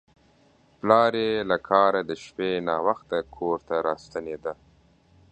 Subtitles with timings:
[0.79, 4.53] پلار یې له کاره د شپې ناوخته کور ته راستنېده.